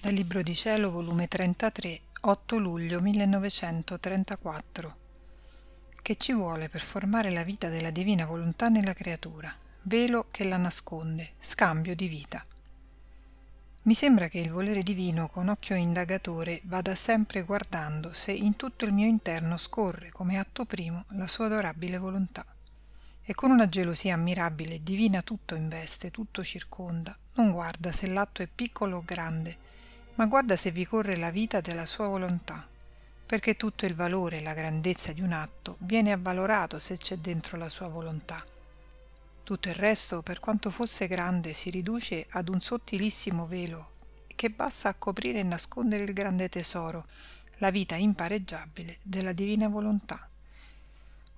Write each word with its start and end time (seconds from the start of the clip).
Dal 0.00 0.14
Libro 0.14 0.42
di 0.42 0.54
Cielo, 0.54 0.92
volume 0.92 1.26
33, 1.26 2.00
8 2.20 2.56
luglio 2.58 3.00
1934. 3.00 4.96
Che 6.00 6.16
ci 6.16 6.32
vuole 6.32 6.68
per 6.68 6.80
formare 6.80 7.30
la 7.30 7.42
vita 7.42 7.68
della 7.68 7.90
divina 7.90 8.24
volontà 8.24 8.68
nella 8.68 8.92
creatura? 8.92 9.52
Velo 9.82 10.28
che 10.30 10.44
la 10.44 10.56
nasconde, 10.56 11.32
scambio 11.40 11.96
di 11.96 12.06
vita. 12.06 12.44
Mi 13.82 13.94
sembra 13.94 14.28
che 14.28 14.38
il 14.38 14.52
volere 14.52 14.84
divino 14.84 15.28
con 15.28 15.48
occhio 15.48 15.74
indagatore 15.74 16.60
vada 16.64 16.94
sempre 16.94 17.42
guardando 17.42 18.12
se 18.12 18.30
in 18.30 18.54
tutto 18.54 18.84
il 18.84 18.92
mio 18.92 19.06
interno 19.06 19.56
scorre 19.56 20.10
come 20.10 20.38
atto 20.38 20.64
primo 20.64 21.06
la 21.08 21.26
sua 21.26 21.46
adorabile 21.46 21.98
volontà 21.98 22.46
e 23.24 23.34
con 23.34 23.50
una 23.50 23.68
gelosia 23.68 24.14
ammirabile 24.14 24.80
divina 24.82 25.22
tutto 25.22 25.56
investe, 25.56 26.12
tutto 26.12 26.44
circonda, 26.44 27.14
non 27.34 27.50
guarda 27.50 27.90
se 27.90 28.06
l'atto 28.06 28.42
è 28.42 28.46
piccolo 28.46 28.98
o 28.98 29.02
grande, 29.04 29.66
ma 30.18 30.26
guarda 30.26 30.56
se 30.56 30.72
vi 30.72 30.84
corre 30.84 31.16
la 31.16 31.30
vita 31.30 31.60
della 31.60 31.86
sua 31.86 32.08
volontà, 32.08 32.66
perché 33.24 33.56
tutto 33.56 33.86
il 33.86 33.94
valore 33.94 34.38
e 34.38 34.42
la 34.42 34.52
grandezza 34.52 35.12
di 35.12 35.20
un 35.20 35.30
atto 35.32 35.76
viene 35.80 36.10
avvalorato 36.10 36.80
se 36.80 36.96
c'è 36.96 37.18
dentro 37.18 37.56
la 37.56 37.68
sua 37.68 37.86
volontà. 37.86 38.42
Tutto 39.44 39.68
il 39.68 39.76
resto, 39.76 40.22
per 40.22 40.40
quanto 40.40 40.70
fosse 40.70 41.06
grande, 41.06 41.52
si 41.52 41.70
riduce 41.70 42.26
ad 42.30 42.48
un 42.48 42.60
sottilissimo 42.60 43.46
velo 43.46 43.90
che 44.34 44.50
basta 44.50 44.88
a 44.88 44.94
coprire 44.94 45.38
e 45.38 45.44
nascondere 45.44 46.02
il 46.02 46.12
grande 46.12 46.48
tesoro, 46.48 47.06
la 47.58 47.70
vita 47.70 47.94
impareggiabile 47.94 48.98
della 49.02 49.32
divina 49.32 49.68
volontà. 49.68 50.28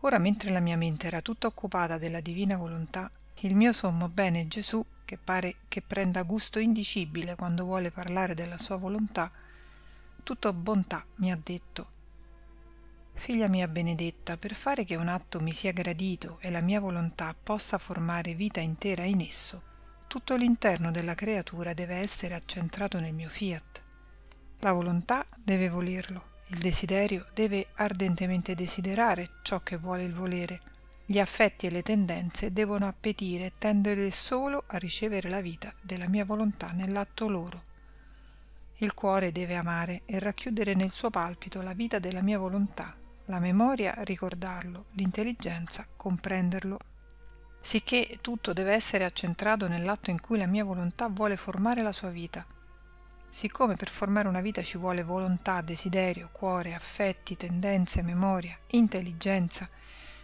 Ora 0.00 0.18
mentre 0.18 0.50
la 0.52 0.60
mia 0.60 0.78
mente 0.78 1.06
era 1.06 1.20
tutta 1.20 1.46
occupata 1.46 1.98
della 1.98 2.20
divina 2.20 2.56
volontà, 2.56 3.10
il 3.40 3.54
mio 3.54 3.74
sommo 3.74 4.08
bene 4.08 4.48
Gesù 4.48 4.82
che 5.10 5.18
pare 5.18 5.56
che 5.66 5.82
prenda 5.82 6.22
gusto 6.22 6.60
indicibile 6.60 7.34
quando 7.34 7.64
vuole 7.64 7.90
parlare 7.90 8.32
della 8.32 8.58
sua 8.58 8.76
volontà, 8.76 9.28
tutto 10.22 10.52
bontà 10.52 11.04
mi 11.16 11.32
ha 11.32 11.40
detto 11.42 11.88
Figlia 13.14 13.48
mia 13.48 13.66
benedetta, 13.66 14.36
per 14.36 14.54
fare 14.54 14.84
che 14.84 14.94
un 14.94 15.08
atto 15.08 15.40
mi 15.40 15.50
sia 15.50 15.72
gradito 15.72 16.38
e 16.40 16.52
la 16.52 16.60
mia 16.60 16.78
volontà 16.78 17.34
possa 17.34 17.76
formare 17.78 18.34
vita 18.34 18.60
intera 18.60 19.02
in 19.02 19.20
esso, 19.20 19.60
tutto 20.06 20.36
l'interno 20.36 20.92
della 20.92 21.16
creatura 21.16 21.74
deve 21.74 21.96
essere 21.96 22.34
accentrato 22.34 23.00
nel 23.00 23.12
mio 23.12 23.28
fiat. 23.28 23.82
La 24.60 24.70
volontà 24.72 25.26
deve 25.36 25.68
volerlo, 25.68 26.24
il 26.50 26.58
desiderio 26.58 27.26
deve 27.34 27.66
ardentemente 27.74 28.54
desiderare 28.54 29.28
ciò 29.42 29.58
che 29.58 29.76
vuole 29.76 30.04
il 30.04 30.14
volere, 30.14 30.60
gli 31.10 31.18
affetti 31.18 31.66
e 31.66 31.70
le 31.70 31.82
tendenze 31.82 32.52
devono 32.52 32.86
appetire 32.86 33.46
e 33.46 33.52
tendere 33.58 34.12
solo 34.12 34.62
a 34.68 34.76
ricevere 34.76 35.28
la 35.28 35.40
vita 35.40 35.74
della 35.80 36.06
mia 36.06 36.24
volontà 36.24 36.70
nell'atto 36.70 37.28
loro. 37.28 37.62
Il 38.76 38.94
cuore 38.94 39.32
deve 39.32 39.56
amare 39.56 40.02
e 40.06 40.20
racchiudere 40.20 40.74
nel 40.74 40.92
suo 40.92 41.10
palpito 41.10 41.62
la 41.62 41.72
vita 41.72 41.98
della 41.98 42.22
mia 42.22 42.38
volontà, 42.38 42.94
la 43.24 43.40
memoria 43.40 43.92
ricordarlo, 44.04 44.84
l'intelligenza 44.92 45.84
comprenderlo. 45.96 46.78
Sicché 47.60 48.18
tutto 48.20 48.52
deve 48.52 48.74
essere 48.74 49.02
accentrato 49.02 49.66
nell'atto 49.66 50.10
in 50.10 50.20
cui 50.20 50.38
la 50.38 50.46
mia 50.46 50.62
volontà 50.62 51.08
vuole 51.08 51.36
formare 51.36 51.82
la 51.82 51.90
sua 51.90 52.10
vita. 52.10 52.46
Siccome 53.28 53.74
per 53.74 53.88
formare 53.88 54.28
una 54.28 54.40
vita 54.40 54.62
ci 54.62 54.78
vuole 54.78 55.02
volontà, 55.02 55.60
desiderio, 55.60 56.28
cuore, 56.30 56.72
affetti, 56.72 57.36
tendenze, 57.36 58.00
memoria, 58.02 58.56
intelligenza, 58.68 59.68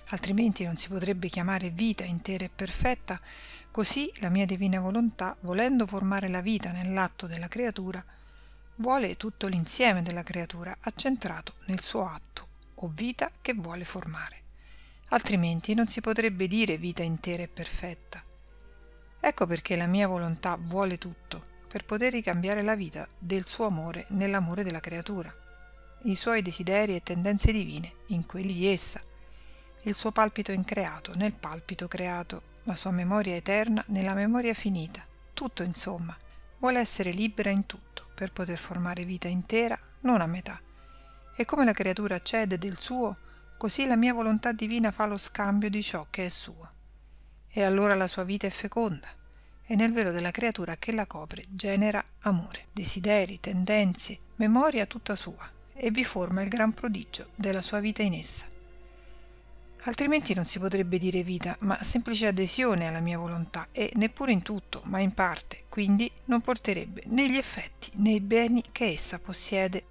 altrimenti 0.09 0.65
non 0.65 0.77
si 0.77 0.89
potrebbe 0.89 1.29
chiamare 1.29 1.71
vita 1.71 2.05
intera 2.05 2.45
e 2.45 2.51
perfetta, 2.55 3.21
così 3.71 4.11
la 4.21 4.29
mia 4.29 4.47
divina 4.47 4.81
volontà, 4.81 5.37
volendo 5.43 5.87
formare 5.87 6.29
la 6.29 6.41
vita 6.41 6.73
nell'atto 6.73 7.27
della 7.27 7.49
creatura, 7.49 8.05
vuole 8.77 9.17
tutto 9.17 9.47
l'insieme 9.47 10.03
della 10.03 10.23
creatura 10.23 10.77
accentrato 10.81 11.55
nel 11.67 11.81
suo 11.81 12.07
atto 12.07 12.49
o 12.75 12.91
vita 12.95 13.31
che 13.41 13.55
vuole 13.55 13.85
formare. 13.85 14.43
Altrimenti 15.09 15.75
non 15.75 15.87
si 15.87 16.01
potrebbe 16.01 16.47
dire 16.47 16.79
vita 16.79 17.03
intera 17.03 17.43
e 17.43 17.49
perfetta. 17.49 18.23
Ecco 19.21 19.47
perché 19.47 19.77
la 19.77 19.87
mia 19.87 20.07
volontà 20.07 20.57
vuole 20.61 20.99
tutto, 20.99 21.43
per 21.69 21.85
poter 21.85 22.13
ricambiare 22.13 22.63
la 22.63 22.77
vita 22.77 23.07
del 23.19 23.47
suo 23.47 23.67
amore 23.67 24.07
nell'amore 24.11 24.63
della 24.63 24.81
creatura, 24.81 25.33
i 26.05 26.15
suoi 26.15 26.43
desideri 26.43 26.95
e 26.95 27.03
tendenze 27.03 27.51
divine 27.53 27.93
in 28.09 28.27
quelli 28.27 28.53
di 28.53 28.67
essa, 28.67 29.03
il 29.87 29.95
suo 29.95 30.11
palpito 30.11 30.51
increato 30.51 31.15
nel 31.15 31.33
palpito 31.33 31.87
creato, 31.87 32.55
la 32.65 32.75
sua 32.75 32.91
memoria 32.91 33.37
eterna 33.37 33.85
nella 33.89 34.15
memoria 34.15 34.53
finita, 34.53 35.07
tutto 35.33 35.63
insomma, 35.63 36.17
vuole 36.59 36.81
essere 36.81 37.13
libera 37.13 37.51
in 37.51 37.67
tutto 37.67 38.09
per 38.13 38.33
poter 38.33 38.59
formare 38.59 39.05
vita 39.05 39.29
intera, 39.29 39.79
non 40.01 40.21
a 40.21 40.27
metà. 40.27 40.61
E 41.37 41.45
come 41.45 41.65
la 41.65 41.73
creatura 41.73 42.21
cede 42.21 42.59
del 42.59 42.81
suo, 42.81 43.15
così 43.57 43.87
la 43.87 43.95
mia 43.95 44.13
volontà 44.13 44.51
divina 44.51 44.91
fa 44.91 45.07
lo 45.07 45.19
scambio 45.19 45.71
di 45.71 45.83
ciò 45.85 46.09
che 46.11 46.27
è 46.27 46.31
suo. 46.31 46.69
E 47.49 47.63
allora 47.63 47.95
la 47.95 48.09
sua 48.09 48.25
vita 48.25 48.49
è 48.49 48.51
feconda, 48.51 49.09
e 49.65 49.77
nel 49.77 49.93
velo 49.93 50.11
della 50.11 50.33
creatura 50.33 50.77
che 50.79 50.91
la 50.91 51.07
copre 51.07 51.45
genera 51.49 52.05
amore, 52.23 52.67
desideri, 52.73 53.39
tendenze, 53.39 54.19
memoria 54.37 54.87
tutta 54.87 55.15
sua, 55.15 55.49
e 55.73 55.93
vi 55.93 56.05
forma 56.05 56.43
il 56.43 56.49
gran 56.49 56.75
prodigio 56.75 57.29
della 57.37 57.63
sua 57.63 57.79
vita 57.79 58.03
in 58.03 58.15
essa 58.15 58.55
altrimenti 59.87 60.35
non 60.35 60.47
si 60.47 60.59
potrebbe 60.59 60.99
dire 60.99 61.23
vita, 61.23 61.57
ma 61.61 61.83
semplice 61.83 62.27
adesione 62.27 62.89
alla 62.89 63.01
mia 63.01 63.19
volontà 63.19 63.69
e 63.71 63.91
neppure 63.95 64.33
in 64.33 64.43
tutto, 64.43 64.83
ma 64.87 64.99
in 64.99 65.15
parte, 65.15 65.65
quindi 65.69 66.11
non 66.25 66.41
porterebbe 66.41 67.03
né 67.07 67.31
gli 67.31 67.37
effetti 67.37 67.91
né 67.97 68.11
i 68.11 68.21
beni 68.21 68.63
che 68.73 68.87
essa 68.87 69.19
possiede. 69.19 69.85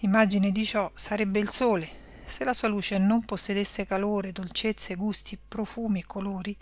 Immagine 0.00 0.50
di 0.52 0.64
ciò 0.64 0.90
sarebbe 0.94 1.38
il 1.38 1.50
sole, 1.50 1.90
se 2.26 2.44
la 2.44 2.54
sua 2.54 2.68
luce 2.68 2.98
non 2.98 3.24
possedesse 3.24 3.86
calore, 3.86 4.32
dolcezze, 4.32 4.94
gusti, 4.94 5.36
profumi 5.36 6.00
e 6.00 6.06
colori, 6.06 6.56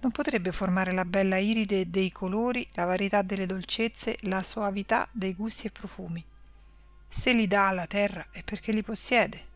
non 0.00 0.12
potrebbe 0.12 0.52
formare 0.52 0.92
la 0.92 1.04
bella 1.04 1.38
iride 1.38 1.90
dei 1.90 2.10
colori, 2.10 2.66
la 2.72 2.84
varietà 2.84 3.22
delle 3.22 3.46
dolcezze, 3.46 4.16
la 4.22 4.42
soavità 4.42 5.08
dei 5.12 5.34
gusti 5.34 5.66
e 5.66 5.70
profumi. 5.72 6.24
Se 7.08 7.32
li 7.32 7.46
dà 7.46 7.68
alla 7.68 7.86
terra 7.86 8.28
è 8.30 8.42
perché 8.44 8.72
li 8.72 8.82
possiede, 8.82 9.46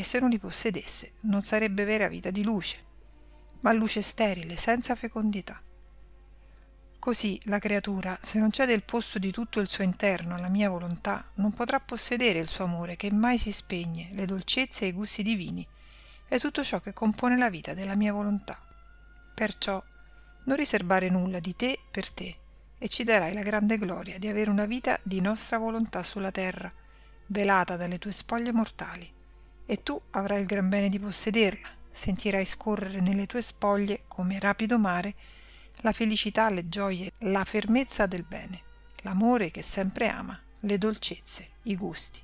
e 0.00 0.02
se 0.02 0.18
non 0.18 0.30
li 0.30 0.38
possedesse 0.38 1.12
non 1.24 1.42
sarebbe 1.42 1.84
vera 1.84 2.08
vita 2.08 2.30
di 2.30 2.42
luce, 2.42 2.78
ma 3.60 3.70
luce 3.72 4.00
sterile, 4.00 4.56
senza 4.56 4.94
fecondità. 4.94 5.60
Così 6.98 7.38
la 7.44 7.58
creatura, 7.58 8.18
se 8.22 8.38
non 8.38 8.50
cede 8.50 8.72
il 8.72 8.82
posto 8.82 9.18
di 9.18 9.30
tutto 9.30 9.60
il 9.60 9.68
suo 9.68 9.84
interno 9.84 10.34
alla 10.34 10.48
mia 10.48 10.70
volontà, 10.70 11.30
non 11.34 11.52
potrà 11.52 11.80
possedere 11.80 12.38
il 12.38 12.48
suo 12.48 12.64
amore 12.64 12.96
che 12.96 13.12
mai 13.12 13.36
si 13.36 13.52
spegne, 13.52 14.08
le 14.14 14.24
dolcezze 14.24 14.86
e 14.86 14.88
i 14.88 14.92
gusti 14.92 15.22
divini, 15.22 15.66
e 16.28 16.38
tutto 16.38 16.64
ciò 16.64 16.80
che 16.80 16.94
compone 16.94 17.36
la 17.36 17.50
vita 17.50 17.74
della 17.74 17.94
mia 17.94 18.14
volontà. 18.14 18.58
Perciò 19.34 19.84
non 20.44 20.56
riservare 20.56 21.10
nulla 21.10 21.40
di 21.40 21.54
te 21.54 21.78
per 21.90 22.10
te, 22.10 22.38
e 22.78 22.88
ci 22.88 23.04
darai 23.04 23.34
la 23.34 23.42
grande 23.42 23.76
gloria 23.76 24.18
di 24.18 24.28
avere 24.28 24.48
una 24.48 24.64
vita 24.64 24.98
di 25.02 25.20
nostra 25.20 25.58
volontà 25.58 26.02
sulla 26.02 26.30
terra, 26.30 26.72
velata 27.26 27.76
dalle 27.76 27.98
tue 27.98 28.12
spoglie 28.12 28.50
mortali 28.50 29.18
e 29.70 29.84
tu 29.84 30.00
avrai 30.10 30.40
il 30.40 30.46
gran 30.46 30.68
bene 30.68 30.88
di 30.88 30.98
possederla, 30.98 31.68
sentirai 31.92 32.44
scorrere 32.44 32.98
nelle 32.98 33.26
tue 33.26 33.40
spoglie 33.40 34.02
come 34.08 34.40
rapido 34.40 34.80
mare 34.80 35.14
la 35.82 35.92
felicità, 35.92 36.50
le 36.50 36.68
gioie, 36.68 37.12
la 37.18 37.44
fermezza 37.44 38.06
del 38.06 38.24
bene, 38.24 38.62
l'amore 39.02 39.52
che 39.52 39.62
sempre 39.62 40.08
ama, 40.08 40.36
le 40.58 40.76
dolcezze, 40.76 41.50
i 41.62 41.76
gusti. 41.76 42.20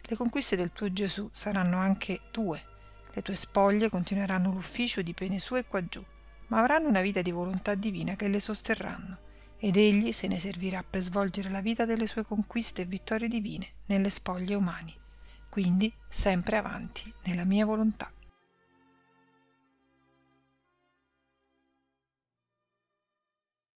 Le 0.00 0.16
conquiste 0.16 0.56
del 0.56 0.72
tuo 0.72 0.90
Gesù 0.90 1.28
saranno 1.32 1.76
anche 1.76 2.22
tue, 2.30 2.64
le 3.12 3.20
tue 3.20 3.36
spoglie 3.36 3.90
continueranno 3.90 4.50
l'ufficio 4.50 5.02
di 5.02 5.12
pene 5.12 5.38
sue 5.38 5.66
qua 5.66 5.84
giù, 5.84 6.02
ma 6.46 6.60
avranno 6.60 6.88
una 6.88 7.02
vita 7.02 7.20
di 7.20 7.30
volontà 7.30 7.74
divina 7.74 8.16
che 8.16 8.28
le 8.28 8.40
sosterranno, 8.40 9.18
ed 9.58 9.76
egli 9.76 10.12
se 10.12 10.28
ne 10.28 10.38
servirà 10.38 10.82
per 10.82 11.02
svolgere 11.02 11.50
la 11.50 11.60
vita 11.60 11.84
delle 11.84 12.06
sue 12.06 12.24
conquiste 12.24 12.80
e 12.80 12.86
vittorie 12.86 13.28
divine 13.28 13.68
nelle 13.84 14.08
spoglie 14.08 14.54
umane 14.54 14.99
quindi 15.50 15.92
sempre 16.08 16.56
avanti 16.56 17.12
nella 17.24 17.44
mia 17.44 17.66
volontà. 17.66 18.10